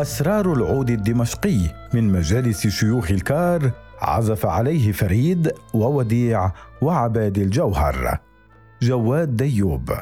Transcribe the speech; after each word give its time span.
أسرار 0.00 0.52
العود 0.52 0.90
الدمشقي 0.90 1.58
من 1.94 2.12
مجالس 2.12 2.66
شيوخ 2.66 3.10
الكار 3.10 3.70
عزف 4.00 4.46
عليه 4.46 4.92
فريد 4.92 5.52
ووديع 5.74 6.52
وعبادي 6.82 7.38
الجوهر. 7.38 8.18
جواد 8.82 9.36
ديوب. 9.36 9.92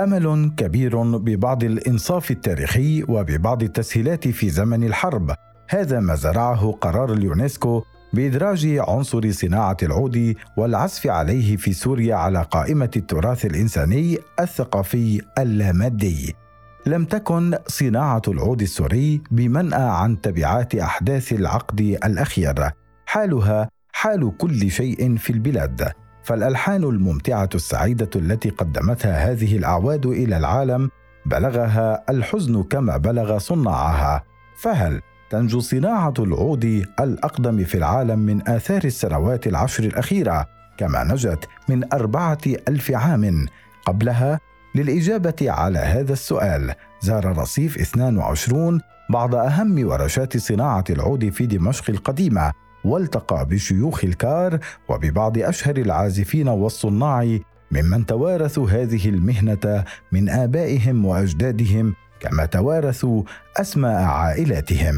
أمل 0.00 0.52
كبير 0.56 1.02
ببعض 1.02 1.64
الإنصاف 1.64 2.30
التاريخي 2.30 3.02
وببعض 3.08 3.62
التسهيلات 3.62 4.28
في 4.28 4.50
زمن 4.50 4.84
الحرب. 4.84 5.34
هذا 5.68 6.00
ما 6.00 6.14
زرعه 6.14 6.72
قرار 6.72 7.12
اليونسكو 7.12 7.82
بإدراج 8.12 8.78
عنصر 8.88 9.30
صناعة 9.30 9.76
العود 9.82 10.34
والعزف 10.56 11.06
عليه 11.06 11.56
في 11.56 11.72
سوريا 11.72 12.14
على 12.14 12.42
قائمة 12.42 12.90
التراث 12.96 13.44
الإنساني 13.44 14.18
الثقافي 14.40 15.20
اللامادي. 15.38 16.43
لم 16.86 17.04
تكن 17.04 17.58
صناعة 17.66 18.22
العود 18.28 18.62
السوري 18.62 19.20
بمنأى 19.30 19.82
عن 19.82 20.20
تبعات 20.20 20.74
أحداث 20.74 21.32
العقد 21.32 21.80
الأخير. 21.80 22.70
حالها 23.06 23.68
حال 23.92 24.36
كل 24.38 24.70
شيء 24.70 25.16
في 25.16 25.30
البلاد. 25.30 25.92
فالألحان 26.22 26.84
الممتعة 26.84 27.48
السعيدة 27.54 28.10
التي 28.16 28.50
قدمتها 28.50 29.32
هذه 29.32 29.56
الأعواد 29.56 30.06
إلى 30.06 30.36
العالم 30.36 30.90
بلغها 31.26 32.04
الحزن 32.10 32.62
كما 32.62 32.96
بلغ 32.96 33.38
صناعها. 33.38 34.24
فهل 34.56 35.00
تنجو 35.30 35.60
صناعة 35.60 36.14
العود 36.18 36.84
الأقدم 37.00 37.64
في 37.64 37.74
العالم 37.74 38.18
من 38.18 38.48
آثار 38.48 38.84
السنوات 38.84 39.46
العشر 39.46 39.84
الأخيرة 39.84 40.46
كما 40.78 41.04
نجت 41.04 41.48
من 41.68 41.92
أربعة 41.92 42.40
ألف 42.68 42.90
عام 42.90 43.46
قبلها؟ 43.86 44.40
للإجابة 44.74 45.50
على 45.50 45.78
هذا 45.78 46.12
السؤال. 46.12 46.74
زار 47.00 47.38
رصيف 47.38 47.78
22 47.78 48.80
بعض 49.10 49.34
أهم 49.34 49.86
ورشات 49.86 50.36
صناعة 50.36 50.84
العود 50.90 51.28
في 51.28 51.46
دمشق 51.46 51.90
القديمة 51.90 52.52
والتقى 52.84 53.46
بشيوخ 53.46 54.04
الكار 54.04 54.58
وببعض 54.88 55.38
أشهر 55.38 55.76
العازفين 55.76 56.48
والصناع 56.48 57.38
ممن 57.70 58.06
توارثوا 58.06 58.70
هذه 58.70 59.08
المهنة 59.08 59.84
من 60.12 60.28
آبائهم 60.28 61.04
وأجدادهم 61.04 61.94
كما 62.20 62.46
توارثوا 62.46 63.22
أسماء 63.56 64.02
عائلاتهم. 64.02 64.94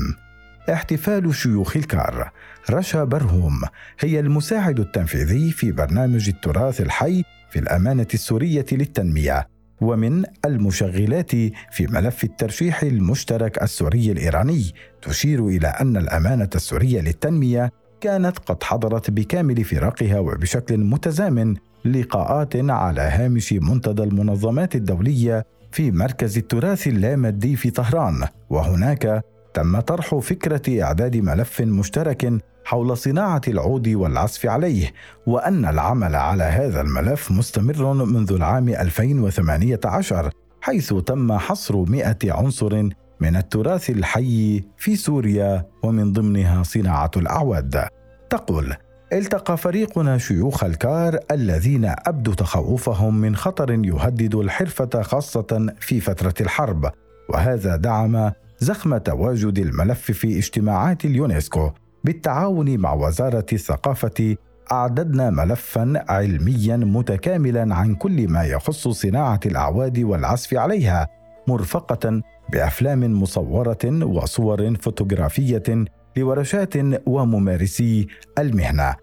احتفال 0.72 1.34
شيوخ 1.34 1.76
الكار. 1.76 2.30
رشا 2.70 3.04
برهوم 3.04 3.60
هي 4.00 4.20
المساعد 4.20 4.80
التنفيذي 4.80 5.50
في 5.50 5.72
برنامج 5.72 6.28
التراث 6.28 6.80
الحي 6.80 7.24
في 7.50 7.58
الأمانة 7.58 8.06
السورية 8.14 8.66
للتنمية. 8.72 9.55
ومن 9.80 10.24
المشغلات 10.44 11.30
في 11.70 11.86
ملف 11.88 12.24
الترشيح 12.24 12.82
المشترك 12.82 13.62
السوري 13.62 14.12
الإيراني. 14.12 14.72
تشير 15.02 15.46
إلى 15.46 15.68
أن 15.68 15.96
الأمانة 15.96 16.50
السورية 16.54 17.00
للتنمية 17.00 17.72
كانت 18.00 18.38
قد 18.38 18.62
حضرت 18.62 19.10
بكامل 19.10 19.64
فرقها 19.64 20.18
وبشكل 20.18 20.78
متزامن 20.78 21.54
لقاءات 21.84 22.56
على 22.56 23.00
هامش 23.00 23.52
منتدى 23.52 24.02
المنظمات 24.02 24.74
الدولية 24.74 25.44
في 25.72 25.90
مركز 25.90 26.38
التراث 26.38 26.86
اللامادي 26.86 27.56
في 27.56 27.70
طهران. 27.70 28.26
وهناك 28.50 29.24
تم 29.54 29.80
طرح 29.80 30.14
فكرة 30.14 30.82
إعداد 30.82 31.16
ملف 31.16 31.60
مشترك 31.60 32.32
حول 32.66 32.96
صناعة 32.96 33.40
العود 33.48 33.88
والعزف 33.88 34.46
عليه 34.46 34.92
وأن 35.26 35.64
العمل 35.64 36.14
على 36.14 36.44
هذا 36.44 36.80
الملف 36.80 37.30
مستمر 37.30 37.92
منذ 38.04 38.32
العام 38.32 38.68
2018 38.68 40.30
حيث 40.60 40.94
تم 40.94 41.32
حصر 41.32 41.76
100 41.76 42.16
عنصر 42.24 42.82
من 43.20 43.36
التراث 43.36 43.90
الحي 43.90 44.64
في 44.76 44.96
سوريا 44.96 45.66
ومن 45.82 46.12
ضمنها 46.12 46.62
صناعة 46.62 47.10
الأعواد. 47.16 47.84
تقول 48.30 48.74
التقى 49.12 49.56
فريقنا 49.56 50.18
شيوخ 50.18 50.64
الكار 50.64 51.18
الذين 51.30 51.94
أبدوا 52.06 52.34
تخوفهم 52.34 53.20
من 53.20 53.36
خطر 53.36 53.70
يهدد 53.70 54.34
الحرفة 54.34 55.02
خاصة 55.02 55.74
في 55.80 56.00
فترة 56.00 56.34
الحرب 56.40 56.90
وهذا 57.28 57.76
دعم 57.76 58.32
زخم 58.58 58.96
تواجد 58.96 59.58
الملف 59.58 60.00
في 60.00 60.38
اجتماعات 60.38 61.04
اليونسكو. 61.04 61.70
بالتعاون 62.06 62.78
مع 62.78 62.94
وزارة 62.94 63.46
الثقافة 63.52 64.36
أعددنا 64.72 65.30
ملفا 65.30 66.04
علميا 66.08 66.76
متكاملا 66.76 67.74
عن 67.74 67.94
كل 67.94 68.28
ما 68.28 68.44
يخص 68.44 68.88
صناعة 68.88 69.40
الأعواد 69.46 69.98
والعزف 69.98 70.54
عليها 70.54 71.08
مرفقة 71.48 72.22
بأفلام 72.52 73.22
مصورة 73.22 74.04
وصور 74.04 74.74
فوتوغرافية 74.76 75.84
لورشات 76.16 76.74
وممارسي 77.06 78.06
المهنة. 78.38 78.94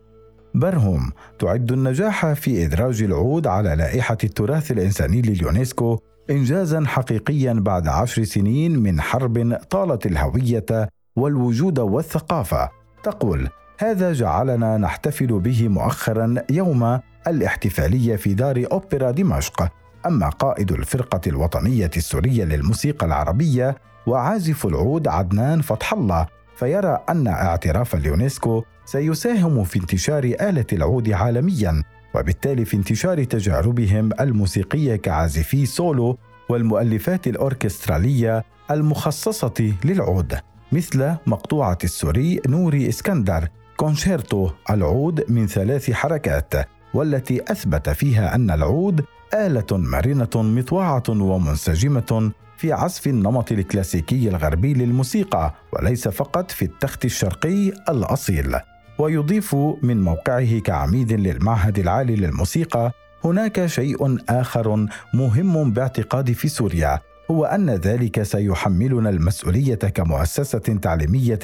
برهم 0.55 1.11
تعد 1.39 1.71
النجاح 1.71 2.33
في 2.33 2.65
إدراج 2.65 3.03
العود 3.03 3.47
على 3.47 3.75
لائحة 3.75 4.17
التراث 4.23 4.71
الإنساني 4.71 5.21
لليونسكو 5.21 5.99
انجازا 6.29 6.83
حقيقيا 6.85 7.53
بعد 7.53 7.87
عشر 7.87 8.23
سنين 8.23 8.79
من 8.79 9.01
حرب 9.01 9.57
طالت 9.69 10.05
الهوية 10.05 10.89
والوجود 11.15 11.79
والثقافة. 11.79 12.82
تقول 13.03 13.49
هذا 13.79 14.13
جعلنا 14.13 14.77
نحتفل 14.77 15.39
به 15.39 15.67
مؤخرا 15.67 16.35
يوم 16.49 16.99
الاحتفالية 17.27 18.15
في 18.15 18.33
دار 18.33 18.65
أوبرا 18.71 19.11
دمشق. 19.11 19.71
أما 20.05 20.29
قائد 20.29 20.71
الفرقة 20.71 21.21
الوطنية 21.27 21.91
السورية 21.97 22.43
للموسيقى 22.43 23.05
العربية 23.05 23.77
وعازف 24.07 24.65
العود 24.65 25.07
عدنان 25.07 25.61
فتح 25.61 25.93
الله 25.93 26.27
فيرى 26.55 26.99
أن 27.09 27.27
اعتراف 27.27 27.95
اليونسكو 27.95 28.63
سيساهم 28.85 29.63
في 29.63 29.79
انتشار 29.79 30.23
آلة 30.23 30.65
العود 30.73 31.09
عالميا 31.09 31.83
وبالتالي 32.15 32.65
في 32.65 32.77
انتشار 32.77 33.23
تجاربهم 33.23 34.09
الموسيقية 34.19 34.95
كعازفي 34.95 35.65
سولو 35.65 36.17
والمؤلفات 36.49 37.27
الأوركسترالية 37.27 38.43
المخصصة 38.71 39.73
للعود. 39.85 40.52
مثل 40.73 41.15
مقطوعة 41.27 41.77
السوري 41.83 42.41
نوري 42.47 42.89
إسكندر 42.89 43.47
كونشيرتو 43.77 44.49
العود 44.69 45.25
من 45.29 45.47
ثلاث 45.47 45.91
حركات 45.91 46.53
والتي 46.93 47.41
أثبت 47.51 47.89
فيها 47.89 48.35
أن 48.35 48.51
العود 48.51 49.05
آلة 49.33 49.65
مرنة 49.71 50.29
مطوعة 50.35 51.03
ومنسجمة 51.09 52.31
في 52.57 52.73
عزف 52.73 53.07
النمط 53.07 53.51
الكلاسيكي 53.51 54.29
الغربي 54.29 54.73
للموسيقى 54.73 55.53
وليس 55.73 56.07
فقط 56.07 56.51
في 56.51 56.65
التخت 56.65 57.05
الشرقي 57.05 57.71
الأصيل. 57.89 58.55
ويضيف 58.99 59.55
من 59.83 60.01
موقعه 60.01 60.59
كعميد 60.59 61.13
للمعهد 61.13 61.79
العالي 61.79 62.15
للموسيقى 62.15 62.91
هناك 63.23 63.65
شيء 63.65 64.17
آخر 64.29 64.87
مهم 65.13 65.71
باعتقادي 65.71 66.33
في 66.33 66.47
سوريا 66.47 66.99
هو 67.33 67.45
أن 67.45 67.69
ذلك 67.69 68.23
سيحملنا 68.23 69.09
المسؤولية 69.09 69.75
كمؤسسة 69.75 70.59
تعليمية 70.59 71.39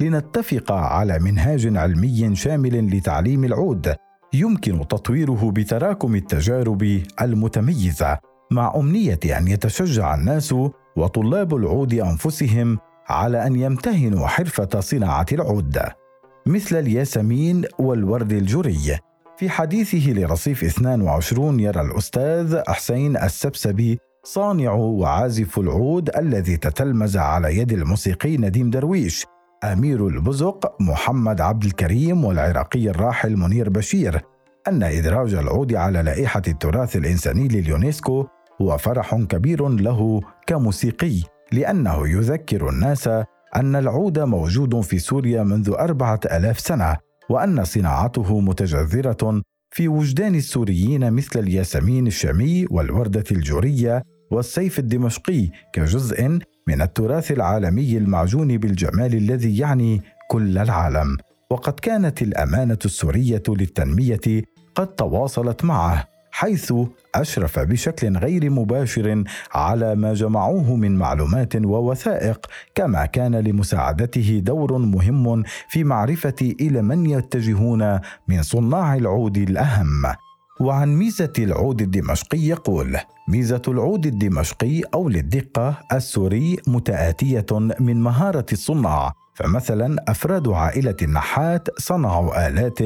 لنتفق 0.00 0.72
على 0.72 1.18
منهاج 1.18 1.76
علمي 1.76 2.36
شامل 2.36 2.96
لتعليم 2.96 3.44
العود 3.44 3.94
يمكن 4.32 4.88
تطويره 4.88 5.50
بتراكم 5.54 6.14
التجارب 6.14 7.02
المتميزة 7.22 8.18
مع 8.50 8.72
أمنية 8.76 9.20
أن 9.38 9.48
يتشجع 9.48 10.14
الناس 10.14 10.54
وطلاب 10.96 11.54
العود 11.56 11.94
أنفسهم 11.94 12.78
على 13.08 13.46
أن 13.46 13.56
يمتهنوا 13.56 14.26
حرفة 14.26 14.80
صناعة 14.80 15.26
العود. 15.32 15.78
مثل 16.46 16.76
الياسمين 16.76 17.64
والورد 17.78 18.32
الجوري 18.32 18.98
في 19.38 19.50
حديثه 19.50 20.12
لرصيف 20.12 20.64
22 20.64 21.60
يرى 21.60 21.80
الأستاذ 21.80 22.60
حسين 22.68 23.16
السبسبي 23.16 23.98
صانع 24.24 24.72
وعازف 24.72 25.58
العود 25.58 26.10
الذي 26.16 26.56
تتلمذ 26.56 27.18
على 27.18 27.58
يد 27.58 27.72
الموسيقي 27.72 28.36
نديم 28.36 28.70
درويش 28.70 29.26
أمير 29.64 30.08
البزق 30.08 30.76
محمد 30.80 31.40
عبد 31.40 31.64
الكريم 31.64 32.24
والعراقي 32.24 32.90
الراحل 32.90 33.36
منير 33.36 33.68
بشير 33.68 34.20
أن 34.68 34.82
إدراج 34.82 35.34
العود 35.34 35.74
على 35.74 36.02
لائحة 36.02 36.42
التراث 36.48 36.96
الإنساني 36.96 37.48
لليونسكو 37.48 38.26
هو 38.60 38.78
فرح 38.78 39.14
كبير 39.14 39.68
له 39.68 40.20
كموسيقي 40.46 41.22
لأنه 41.52 42.08
يذكر 42.08 42.68
الناس 42.68 43.08
أن 43.56 43.76
العود 43.76 44.18
موجود 44.18 44.80
في 44.80 44.98
سوريا 44.98 45.42
منذ 45.42 45.70
أربعة 45.70 46.20
ألاف 46.24 46.60
سنة 46.60 46.96
وأن 47.30 47.64
صناعته 47.64 48.40
متجذرة 48.40 49.42
في 49.70 49.88
وجدان 49.88 50.34
السوريين 50.34 51.12
مثل 51.12 51.38
الياسمين 51.38 52.06
الشامي 52.06 52.66
والوردة 52.70 53.24
الجورية 53.32 54.02
والسيف 54.32 54.78
الدمشقي 54.78 55.48
كجزء 55.72 56.38
من 56.66 56.82
التراث 56.82 57.32
العالمي 57.32 57.96
المعجون 57.96 58.58
بالجمال 58.58 59.14
الذي 59.14 59.58
يعني 59.58 60.02
كل 60.28 60.58
العالم. 60.58 61.16
وقد 61.50 61.72
كانت 61.72 62.22
الأمانة 62.22 62.78
السورية 62.84 63.42
للتنمية 63.48 64.42
قد 64.74 64.86
تواصلت 64.86 65.64
معه 65.64 66.08
حيث 66.30 66.72
أشرف 67.14 67.58
بشكل 67.58 68.16
غير 68.16 68.50
مباشر 68.50 69.24
على 69.54 69.94
ما 69.94 70.14
جمعوه 70.14 70.76
من 70.76 70.96
معلومات 70.96 71.56
ووثائق 71.56 72.46
كما 72.74 73.06
كان 73.06 73.36
لمساعدته 73.36 74.40
دور 74.44 74.78
مهم 74.78 75.42
في 75.68 75.84
معرفة 75.84 76.54
إلى 76.60 76.82
من 76.82 77.06
يتجهون 77.06 78.00
من 78.28 78.42
صناع 78.42 78.94
العود 78.94 79.36
الأهم. 79.36 80.02
وعن 80.60 80.96
ميزة 80.96 81.32
العود 81.38 81.82
الدمشقي 81.82 82.38
يقول: 82.38 82.96
ميزة 83.28 83.62
العود 83.68 84.06
الدمشقي 84.06 84.80
أو 84.94 85.08
للدقة 85.08 85.78
السوري 85.92 86.56
متآتية 86.66 87.46
من 87.80 88.02
مهارة 88.02 88.46
الصناع، 88.52 89.12
فمثلا 89.34 89.96
أفراد 90.08 90.48
عائلة 90.48 90.96
النحات 91.02 91.68
صنعوا 91.78 92.48
آلات 92.48 92.78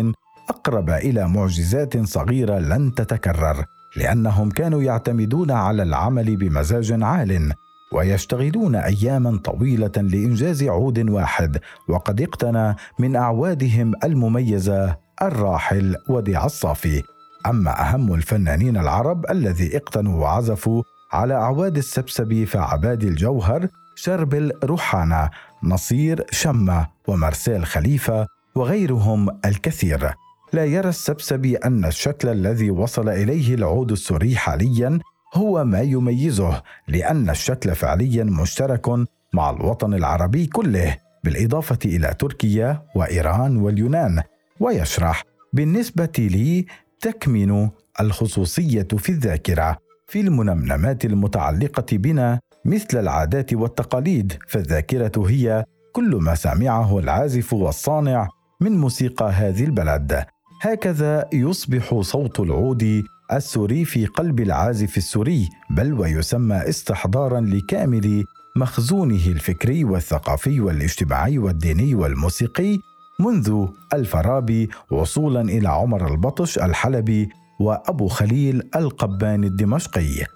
أقرب 0.48 0.90
إلى 0.90 1.28
معجزات 1.28 2.06
صغيرة 2.06 2.58
لن 2.58 2.94
تتكرر، 2.94 3.64
لأنهم 3.96 4.50
كانوا 4.50 4.82
يعتمدون 4.82 5.50
على 5.50 5.82
العمل 5.82 6.36
بمزاج 6.36 7.02
عال، 7.02 7.52
ويشتغلون 7.92 8.76
أياما 8.76 9.38
طويلة 9.44 9.92
لإنجاز 9.96 10.62
عود 10.62 11.10
واحد، 11.10 11.58
وقد 11.88 12.20
اقتنى 12.20 12.76
من 12.98 13.16
أعوادهم 13.16 13.92
المميزة 14.04 14.96
الراحل 15.22 15.96
وديع 16.08 16.44
الصافي. 16.44 17.02
أما 17.46 17.81
أهم 17.81 18.14
الفنانين 18.14 18.76
العرب 18.76 19.31
الذي 19.31 19.76
اقتنوا 19.76 20.22
وعزفوا 20.22 20.82
على 21.12 21.34
أعواد 21.34 21.76
السبسبي 21.76 22.46
فعباد 22.46 23.04
الجوهر 23.04 23.69
شربل 23.94 24.52
روحانا 24.64 25.31
نصير 25.62 26.25
شمة 26.31 26.87
ومارسيل 27.08 27.66
خليفة 27.66 28.26
وغيرهم 28.54 29.28
الكثير. 29.44 30.10
لا 30.52 30.64
يرى 30.64 30.88
السبسبي 30.88 31.56
أن 31.56 31.84
الشكل 31.84 32.28
الذي 32.28 32.70
وصل 32.70 33.08
إليه 33.08 33.54
العود 33.54 33.92
السوري 33.92 34.37
حاليا 34.37 34.99
هو 35.34 35.64
ما 35.64 35.81
يميزه 35.81 36.62
لأن 36.88 37.31
الشكل 37.31 37.75
فعليا 37.75 38.25
مشترك 38.25 38.88
مع 39.32 39.50
الوطن 39.50 39.94
العربي 39.94 40.46
كله 40.46 40.96
بالإضافة 41.25 41.78
إلى 41.84 42.14
تركيا 42.19 42.82
وإيران 42.94 43.56
واليونان. 43.56 44.22
ويشرح 44.60 45.22
بالنسبة 45.52 46.12
لي 46.19 46.66
تكمن 47.00 47.69
الخصوصية 48.00 48.88
في 48.98 49.08
الذاكرة 49.08 49.76
في 50.06 50.20
المنمنمات 50.20 51.04
المتعلقة 51.04 51.96
بنا 51.96 52.40
مثل 52.64 52.98
العادات 53.00 53.52
والتقاليد 53.54 54.32
فالذاكرة 54.48 55.28
هي 55.28 55.64
كل 55.93 56.16
ما 56.16 56.34
سمعه 56.34 56.98
العازف 56.98 57.52
والصانع 57.52 58.28
من 58.60 58.72
موسيقى 58.72 59.31
هذه 59.31 59.64
البلد. 59.64 60.25
هكذا 60.62 61.28
يصبح 61.32 62.00
صوت 62.00 62.40
العود 62.40 63.02
السوري 63.32 63.84
في 63.84 64.06
قلب 64.06 64.40
العازف 64.40 64.96
السوري 64.96 65.49
بل 65.70 65.92
ويسمى 65.92 66.56
استحضارا 66.56 67.40
لكامل 67.40 68.25
مخزونه 68.56 69.26
الفكري 69.26 69.84
والثقافي 69.84 70.60
والاجتماعي 70.60 71.38
والديني 71.38 71.94
والموسيقي 71.94 72.78
منذ 73.20 73.66
الفارابي 73.92 74.70
وصولا 74.90 75.40
إلى 75.40 75.68
عمر 75.68 76.08
البطش 76.08 76.58
الحلبي 76.58 77.28
وأبو 77.60 78.08
خليل 78.08 78.62
القباني 78.76 79.46
الدمشقي. 79.46 80.26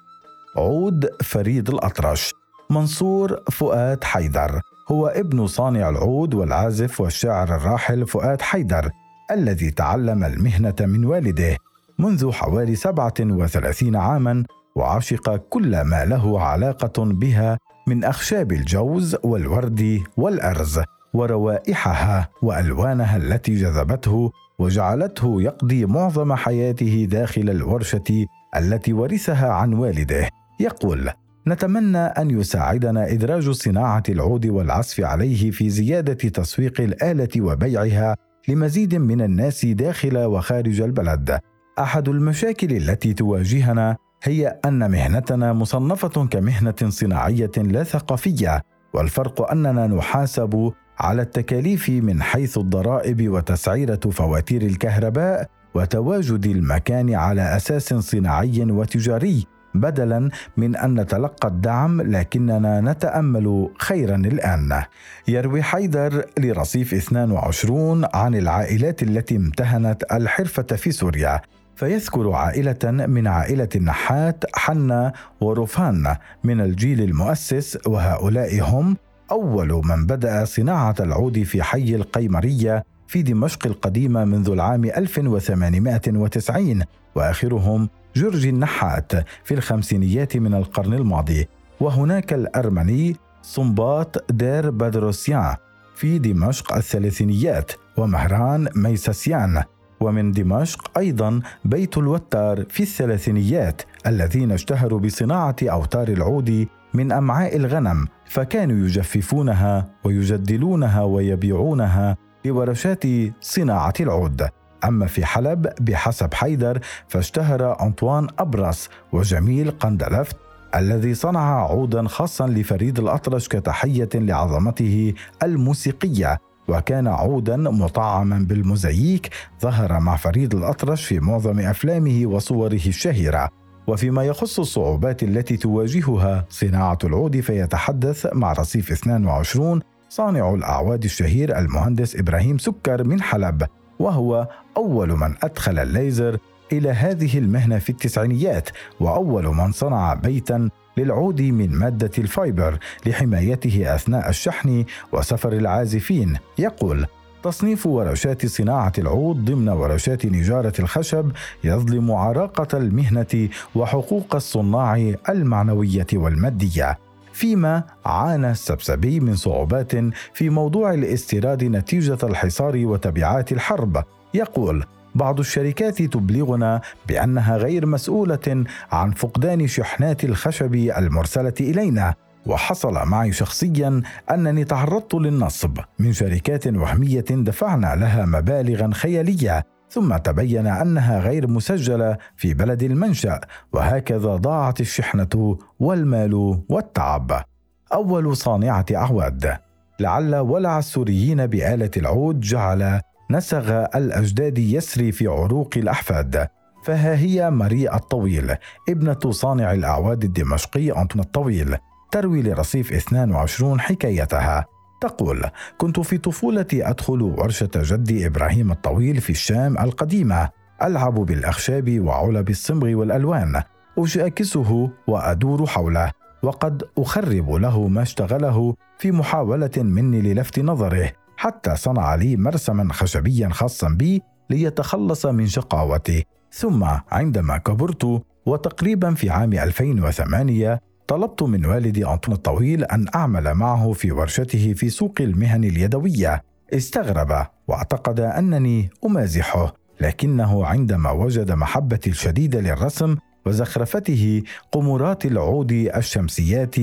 عود 0.56 1.08
فريد 1.22 1.68
الأطرش. 1.68 2.34
منصور 2.70 3.40
فؤاد 3.50 4.04
حيدر. 4.04 4.60
هو 4.90 5.06
ابن 5.06 5.46
صانع 5.46 5.88
العود 5.88 6.34
والعازف 6.34 7.00
والشاعر 7.00 7.56
الراحل 7.56 8.06
فؤاد 8.06 8.42
حيدر 8.42 8.90
الذي 9.30 9.70
تعلم 9.70 10.24
المهنة 10.24 10.74
من 10.80 11.04
والده. 11.04 11.56
منذ 11.98 12.32
حوالي 12.32 12.74
37 12.74 13.96
عاما 13.96 14.44
وعشق 14.76 15.36
كل 15.36 15.80
ما 15.80 16.04
له 16.04 16.42
علاقة 16.42 17.04
بها 17.04 17.58
من 17.88 18.04
أخشاب 18.04 18.52
الجوز 18.52 19.16
والورد 19.22 20.02
والأرز. 20.16 20.80
وروائحها 21.14 22.28
وألوانها 22.42 23.16
التي 23.16 23.54
جذبته 23.54 24.32
وجعلته 24.58 25.42
يقضي 25.42 25.86
معظم 25.86 26.34
حياته 26.34 27.06
داخل 27.10 27.50
الورشة 27.50 28.26
التي 28.56 28.92
ورثها 28.92 29.48
عن 29.52 29.74
والده. 29.74 30.28
يقول 30.60 31.10
نتمنى 31.48 31.98
أن 31.98 32.30
يساعدنا 32.30 33.12
إدراج 33.12 33.50
صناعة 33.50 34.02
العود 34.08 34.46
والعزف 34.46 35.00
عليه 35.00 35.50
في 35.50 35.70
زيادة 35.70 36.28
تسويق 36.28 36.80
الآلة 36.80 37.28
وبيعها 37.40 38.16
لمزيد 38.48 38.94
من 38.94 39.20
الناس 39.20 39.64
داخل 39.64 40.18
وخارج 40.18 40.80
البلد. 40.80 41.38
أحد 41.78 42.08
المشاكل 42.08 42.76
التي 42.76 43.14
تواجهنا 43.14 43.96
هي 44.22 44.58
أن 44.64 44.90
مهنتنا 44.90 45.52
مصنفة 45.52 46.26
كمهنة 46.26 46.74
صناعية 46.88 47.50
لا 47.56 47.84
ثقافية 47.84 48.62
والفرق 48.94 49.50
أننا 49.50 49.86
نحاسب 49.86 50.72
على 51.00 51.22
التكاليف 51.22 51.88
من 51.88 52.22
حيث 52.22 52.58
الضرائب 52.58 53.28
وتسعيرة 53.28 54.00
فواتير 54.10 54.62
الكهرباء 54.62 55.46
وتواجد 55.74 56.46
المكان 56.46 57.14
على 57.14 57.56
أساس 57.56 57.94
صناعي 57.94 58.62
وتجاري 58.62 59.46
بدلا 59.74 60.30
من 60.56 60.76
أن 60.76 61.00
نتلقى 61.00 61.48
الدعم 61.48 62.02
لكننا 62.02 62.80
نتأمل 62.80 63.70
خيرا 63.78 64.16
الآن. 64.16 64.82
يروي 65.28 65.62
حيدر 65.62 66.24
لرصيف 66.38 66.94
22 66.94 68.06
عن 68.14 68.34
العائلات 68.34 69.02
التي 69.02 69.36
امتهنت 69.36 70.04
الحرفة 70.12 70.62
في 70.62 70.92
سوريا 70.92 71.40
فيذكر 71.76 72.32
عائلة 72.32 72.78
من 72.84 73.26
عائلة 73.26 73.68
النحات 73.76 74.44
حنا 74.54 75.12
ورفان 75.40 76.16
من 76.44 76.60
الجيل 76.60 77.00
المؤسس 77.00 77.78
وهؤلاء 77.86 78.60
هم 78.60 78.96
أول 79.30 79.82
من 79.84 80.06
بدأ 80.06 80.44
صناعة 80.44 80.94
العود 81.00 81.42
في 81.42 81.62
حي 81.62 81.94
القيمرية 81.94 82.84
في 83.06 83.22
دمشق 83.22 83.66
القديمة 83.66 84.24
منذ 84.24 84.50
العام 84.50 84.84
1890 84.84 86.82
وآخرهم 87.14 87.88
جورج 88.16 88.46
النحات 88.46 89.12
في 89.44 89.54
الخمسينيات 89.54 90.36
من 90.36 90.54
القرن 90.54 90.94
الماضي. 90.94 91.48
وهناك 91.80 92.32
الأرمني 92.32 93.16
صنباط 93.42 94.32
دير 94.32 94.70
بدروسيان 94.70 95.56
في 95.94 96.18
دمشق 96.18 96.72
الثلاثينيات 96.72 97.72
ومهران 97.96 98.68
ميساسيان 98.76 99.62
ومن 100.00 100.32
دمشق 100.32 100.98
أيضا 100.98 101.40
بيت 101.64 101.98
الوتار 101.98 102.64
في 102.68 102.82
الثلاثينيات 102.82 103.82
الذين 104.06 104.52
اشتهروا 104.52 105.00
بصناعة 105.00 105.56
أوتار 105.62 106.08
العود 106.08 106.66
من 106.94 107.12
أمعاء 107.12 107.56
الغنم 107.56 108.06
فكانوا 108.24 108.86
يجففونها 108.86 109.88
ويجدلونها 110.04 111.02
ويبيعونها 111.02 112.16
لورشات 112.44 113.04
صناعة 113.40 113.94
العود. 114.00 114.48
أما 114.84 115.06
في 115.06 115.24
حلب 115.24 115.66
بحسب 115.80 116.34
حيدر 116.34 116.80
فاشتهر 117.08 117.82
أنطوان 117.82 118.28
أبرص 118.38 118.88
وجميل 119.12 119.70
قندلفت 119.70 120.36
الذي 120.74 121.14
صنع 121.14 121.68
عودا 121.70 122.08
خاصا 122.08 122.46
لفريد 122.46 122.98
الأطرش 122.98 123.48
كتحية 123.48 124.08
لعظمته 124.14 125.14
الموسيقية. 125.42 126.38
وكان 126.68 127.06
عودا 127.06 127.56
مطعما 127.56 128.38
بالموزاييك 128.48 129.30
ظهر 129.62 130.00
مع 130.00 130.16
فريد 130.16 130.54
الأطرش 130.54 131.04
في 131.04 131.20
معظم 131.20 131.58
أفلامه 131.58 132.22
وصوره 132.26 132.80
الشهيرة. 132.86 133.59
وفيما 133.90 134.24
يخص 134.24 134.60
الصعوبات 134.60 135.22
التي 135.22 135.56
تواجهها 135.56 136.46
صناعة 136.50 136.98
العود 137.04 137.40
فيتحدث 137.40 138.26
مع 138.32 138.52
رصيف 138.52 138.92
22 138.92 139.80
صانع 140.08 140.54
الأعواد 140.54 141.04
الشهير 141.04 141.58
المهندس 141.58 142.16
إبراهيم 142.16 142.58
سكر 142.58 143.04
من 143.04 143.22
حلب 143.22 143.66
وهو 143.98 144.48
أول 144.76 145.08
من 145.08 145.34
أدخل 145.42 145.78
الليزر 145.78 146.38
إلى 146.72 146.90
هذه 146.90 147.38
المهنة 147.38 147.78
في 147.78 147.90
التسعينيات 147.90 148.68
وأول 149.00 149.46
من 149.46 149.72
صنع 149.72 150.14
بيتا 150.14 150.68
للعود 150.96 151.42
من 151.42 151.70
مادة 151.70 152.10
الفايبر 152.18 152.78
لحمايته 153.06 153.94
أثناء 153.94 154.28
الشحن 154.28 154.84
وسفر 155.12 155.52
العازفين. 155.52 156.36
يقول 156.58 157.06
تصنيف 157.42 157.86
ورشات 157.86 158.46
صناعة 158.46 158.92
العود 158.98 159.44
ضمن 159.44 159.68
ورشات 159.68 160.26
نجارة 160.26 160.72
الخشب 160.78 161.32
يظلم 161.64 162.12
عراقة 162.12 162.78
المهنة 162.78 163.48
وحقوق 163.74 164.34
الصناع 164.34 165.14
المعنوية 165.28 166.06
والمادية. 166.14 166.98
فيما 167.32 167.84
عانى 168.06 168.50
السبسبي 168.50 169.20
من 169.20 169.36
صعوبات 169.36 169.92
في 170.34 170.50
موضوع 170.50 170.94
الاستيراد 170.94 171.64
نتيجة 171.64 172.18
الحصار 172.22 172.76
وتبعات 172.76 173.52
الحرب. 173.52 174.04
يقول 174.34 174.84
بعض 175.14 175.38
الشركات 175.38 176.02
تبلغنا 176.02 176.80
بأنها 177.08 177.56
غير 177.56 177.86
مسؤولة 177.86 178.64
عن 178.92 179.10
فقدان 179.10 179.66
شحنات 179.66 180.24
الخشب 180.24 180.74
المرسلة 180.74 181.54
إلينا. 181.60 182.14
وحصل 182.46 182.94
معي 183.06 183.32
شخصيا 183.32 184.02
أنني 184.30 184.64
تعرضت 184.64 185.14
للنصب 185.14 185.78
من 185.98 186.12
شركات 186.12 186.66
وهمية 186.66 187.24
دفعنا 187.30 187.96
لها 187.96 188.26
مبالغا 188.26 188.90
خيالية 188.92 189.64
ثم 189.90 190.16
تبين 190.16 190.66
أنها 190.66 191.20
غير 191.20 191.46
مسجلة 191.46 192.16
في 192.36 192.54
بلد 192.54 192.82
المنشأ 192.82 193.40
وهكذا 193.72 194.36
ضاعت 194.36 194.80
الشحنة 194.80 195.58
والمال 195.80 196.62
والتعب. 196.68 197.44
أول 197.92 198.36
صانعة 198.36 198.86
أعواد. 198.94 199.56
لعل 200.00 200.34
ولع 200.34 200.78
السوريين 200.78 201.46
بآلة 201.46 201.90
العود 201.96 202.40
جعل 202.40 203.00
نسغ 203.30 203.84
الأجداد 203.94 204.58
يسري 204.58 205.12
في 205.12 205.26
عروق 205.26 205.70
الأحفاد. 205.76 206.48
فها 206.84 207.16
هي 207.16 207.50
ماري 207.50 207.94
الطويل 207.94 208.54
ابنة 208.88 209.30
صانع 209.30 209.72
الأعواد 209.72 210.24
الدمشقي 210.24 210.90
أنطون 210.90 211.20
الطويل. 211.22 211.76
تروي 212.12 212.42
لرصيف 212.42 212.92
22 212.92 213.80
حكايتها. 213.80 214.66
تقول 215.00 215.44
كنت 215.78 216.00
في 216.00 216.18
طفولتي 216.18 216.88
أدخل 216.88 217.22
ورشة 217.22 217.70
جدي 217.76 218.26
إبراهيم 218.26 218.70
الطويل 218.70 219.20
في 219.20 219.30
الشام 219.30 219.78
القديمة. 219.78 220.48
ألعب 220.82 221.14
بالأخشاب 221.14 222.00
وعلب 222.00 222.50
الصمغ 222.50 222.86
والألوان. 222.86 223.62
أشاكسه 223.98 224.90
وأدور 225.06 225.66
حوله. 225.66 226.10
وقد 226.42 226.82
أخرب 226.98 227.50
له 227.50 227.88
ما 227.88 228.02
اشتغله 228.02 228.74
في 228.98 229.12
محاولة 229.12 229.70
مني 229.76 230.20
للفت 230.20 230.60
نظره. 230.60 231.12
حتى 231.36 231.76
صنع 231.76 232.14
لي 232.14 232.36
مرسما 232.36 232.92
خشبيا 232.92 233.48
خاصا 233.48 233.88
بي 233.88 234.22
ليتخلص 234.50 235.26
من 235.26 235.46
شقاوتي. 235.46 236.24
ثم 236.52 236.84
عندما 237.10 237.56
كبرت 237.58 238.22
وتقريبا 238.46 239.14
في 239.14 239.30
عام 239.30 239.52
2008 239.52 240.80
طلبت 241.10 241.42
من 241.42 241.66
والدي 241.66 242.06
أنطون 242.06 242.34
الطويل 242.34 242.84
أن 242.84 243.06
أعمل 243.14 243.54
معه 243.54 243.92
في 243.92 244.12
ورشته 244.12 244.72
في 244.72 244.88
سوق 244.88 245.14
المهن 245.20 245.64
اليدوية. 245.64 246.42
استغرب 246.74 247.46
واعتقد 247.68 248.20
أنني 248.20 248.90
أمازحه 249.04 249.74
لكنه 250.00 250.66
عندما 250.66 251.10
وجد 251.10 251.52
محبتي 251.52 252.10
الشديدة 252.10 252.60
للرسم 252.60 253.16
وزخرفته 253.46 254.42
قمرات 254.72 255.26
العود 255.26 255.72
الشمسيات 255.72 256.74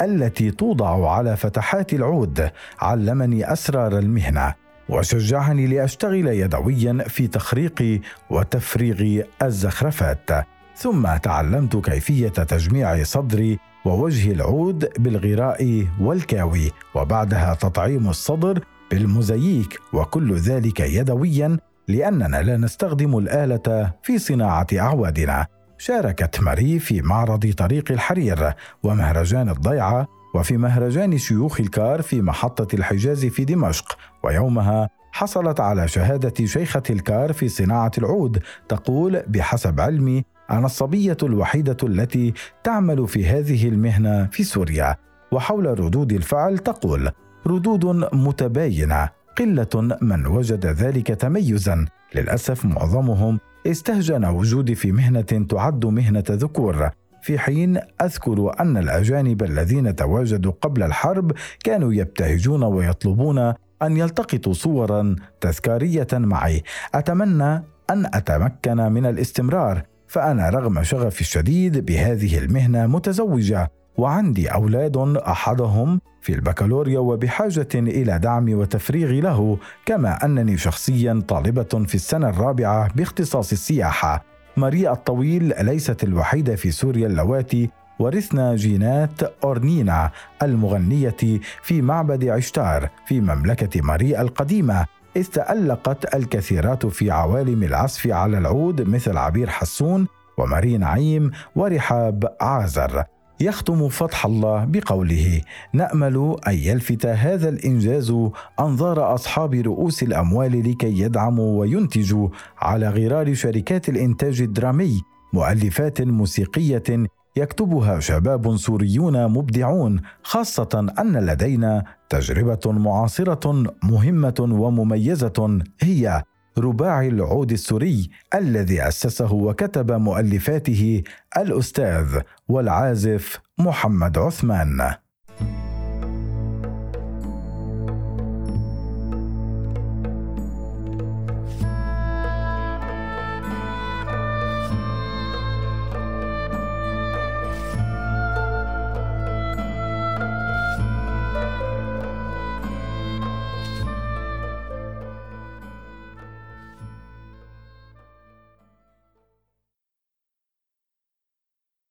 التي 0.00 0.50
توضع 0.50 1.10
على 1.10 1.36
فتحات 1.36 1.92
العود 1.92 2.50
علمني 2.80 3.52
أسرار 3.52 3.98
المهنة 3.98 4.54
وشجعني 4.88 5.66
لأشتغل 5.66 6.26
يدويا 6.26 7.04
في 7.08 7.26
تخريق 7.26 8.00
وتفريغ 8.30 9.22
الزخرفات. 9.42 10.30
ثم 10.76 11.16
تعلمت 11.16 11.76
كيفية 11.76 12.28
تجميع 12.28 13.02
صدر 13.02 13.56
ووجه 13.84 14.32
العود 14.32 14.88
بالغراء 14.98 15.86
والكاوي 16.00 16.70
وبعدها 16.94 17.54
تطعيم 17.54 18.08
الصدر 18.08 18.64
بالمزييك 18.90 19.78
وكل 19.92 20.34
ذلك 20.34 20.80
يدويا 20.80 21.58
لأننا 21.88 22.42
لا 22.42 22.56
نستخدم 22.56 23.18
الآلة 23.18 23.92
في 24.02 24.18
صناعة 24.18 24.66
أعوادنا. 24.78 25.46
شاركت 25.78 26.40
ماري 26.40 26.78
في 26.78 27.02
معرض 27.02 27.52
طريق 27.52 27.92
الحرير 27.92 28.52
ومهرجان 28.82 29.48
الضيعة 29.48 30.06
وفي 30.34 30.56
مهرجان 30.56 31.18
شيوخ 31.18 31.60
الكار 31.60 32.02
في 32.02 32.22
محطة 32.22 32.74
الحجاز 32.74 33.26
في 33.26 33.44
دمشق. 33.44 33.98
ويومها 34.24 34.88
حصلت 35.12 35.60
على 35.60 35.88
شهادة 35.88 36.46
شيخة 36.46 36.82
الكار 36.90 37.32
في 37.32 37.48
صناعة 37.48 37.90
العود 37.98 38.42
تقول 38.68 39.22
بحسب 39.26 39.80
علمي 39.80 40.24
أنا 40.50 40.66
الصبية 40.66 41.16
الوحيدة 41.22 41.76
التي 41.82 42.34
تعمل 42.64 43.08
في 43.08 43.26
هذه 43.26 43.68
المهنة 43.68 44.26
في 44.32 44.44
سوريا 44.44 44.96
وحول 45.32 45.80
ردود 45.80 46.12
الفعل 46.12 46.58
تقول 46.58 47.10
ردود 47.46 47.84
متباينة 48.12 49.08
قلة 49.38 49.98
من 50.02 50.26
وجد 50.26 50.66
ذلك 50.66 51.06
تميزا 51.06 51.86
للأسف 52.14 52.64
معظمهم 52.64 53.40
استهجن 53.66 54.24
وجودي 54.24 54.74
في 54.74 54.92
مهنة 54.92 55.46
تعد 55.48 55.86
مهنة 55.86 56.24
ذكور 56.30 56.90
في 57.22 57.38
حين 57.38 57.80
أذكر 58.02 58.60
أن 58.60 58.76
الأجانب 58.76 59.42
الذين 59.42 59.96
تواجدوا 59.96 60.52
قبل 60.60 60.82
الحرب 60.82 61.32
كانوا 61.64 61.92
يبتهجون 61.92 62.62
ويطلبون 62.64 63.38
أن 63.82 63.96
يلتقطوا 63.96 64.52
صورا 64.52 65.16
تذكارية 65.40 66.06
معي 66.12 66.62
أتمنى 66.94 67.54
أن 67.90 68.06
أتمكن 68.14 68.76
من 68.76 69.06
الاستمرار. 69.06 69.82
فأنا 70.14 70.50
رغم 70.50 70.82
شغفي 70.82 71.20
الشديد 71.20 71.86
بهذه 71.86 72.38
المهنة 72.38 72.86
متزوجة 72.86 73.70
وعندي 73.96 74.48
أولاد 74.48 74.96
أحدهم 75.16 76.00
في 76.22 76.32
البكالوريا 76.32 76.98
وبحاجة 76.98 77.68
إلى 77.74 78.18
دعم 78.18 78.58
وتفريغ 78.58 79.10
له 79.10 79.58
كما 79.86 80.24
أنني 80.24 80.56
شخصيا 80.56 81.22
طالبة 81.28 81.84
في 81.86 81.94
السنة 81.94 82.28
الرابعة 82.28 82.94
باختصاص 82.94 83.52
السياحة. 83.52 84.24
ماريا 84.56 84.92
الطويل 84.92 85.54
ليست 85.60 86.04
الوحيدة 86.04 86.56
في 86.56 86.70
سوريا 86.70 87.06
اللواتي 87.06 87.70
ورثنا 87.98 88.56
جينات 88.56 89.22
أورنينا 89.44 90.10
المغنية 90.42 91.40
في 91.62 91.82
معبد 91.82 92.24
عشتار 92.24 92.90
في 93.06 93.20
مملكة 93.20 93.80
ماريا 93.80 94.20
القديمة. 94.20 94.86
إذ 95.16 95.24
تألقت 95.24 96.14
الكثيرات 96.14 96.86
في 96.86 97.10
عوالم 97.10 97.62
العزف 97.62 98.06
على 98.06 98.38
العود 98.38 98.82
مثل 98.82 99.16
عبير 99.16 99.50
حسون 99.50 100.06
وماري 100.38 100.78
نعيم 100.78 101.30
ورحاب 101.56 102.36
عازر. 102.40 103.04
يختم 103.40 103.88
فتح 103.88 104.26
الله 104.26 104.64
بقوله 104.64 105.40
نأمل 105.72 106.36
أن 106.46 106.54
يلفت 106.54 107.06
هذا 107.06 107.48
الإنجاز 107.48 108.14
أنظار 108.60 109.14
أصحاب 109.14 109.54
رؤوس 109.54 110.02
الأموال 110.02 110.70
لكي 110.70 111.00
يدعموا 111.00 111.60
وينتجوا 111.60 112.28
على 112.58 112.88
غرار 112.88 113.34
شركات 113.34 113.88
الإنتاج 113.88 114.42
الدرامي 114.42 115.00
مؤلفات 115.32 116.02
موسيقية 116.02 117.06
يكتبها 117.36 118.00
شباب 118.00 118.56
سوريون 118.56 119.26
مبدعون 119.26 120.00
خاصة 120.22 120.86
أن 120.98 121.16
لدينا 121.16 121.84
تجربة 122.08 122.72
معاصرة 122.72 123.64
مهمة 123.82 124.34
ومميزة 124.40 125.58
هي 125.82 126.22
رباعي 126.58 127.08
العود 127.08 127.52
السوري 127.52 128.10
الذي 128.34 128.88
أسسه 128.88 129.32
وكتب 129.32 129.92
مؤلفاته 129.92 131.02
الأستاذ 131.36 132.20
والعازف 132.48 133.40
محمد 133.58 134.18
عثمان. 134.18 134.94